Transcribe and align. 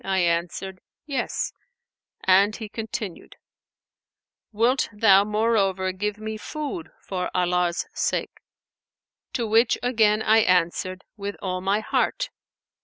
I 0.03 0.17
answered, 0.21 0.81
'Yes,' 1.05 1.53
and 2.23 2.55
he 2.55 2.69
continued, 2.69 3.35
'Wilt 4.51 4.89
thou 4.91 5.23
moreover 5.23 5.91
give 5.91 6.17
me 6.17 6.37
food 6.37 6.89
for 7.03 7.29
Allah's 7.35 7.85
sake?'; 7.93 8.39
to 9.33 9.45
which 9.45 9.77
again 9.83 10.23
I 10.23 10.39
answered, 10.39 11.03
'With 11.17 11.35
all 11.39 11.61
my 11.61 11.81
heart.' 11.81 12.31